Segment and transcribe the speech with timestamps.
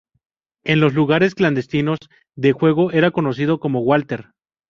[0.63, 1.99] En los lugares clandestinos
[2.35, 4.31] de juego era conocido como Walter.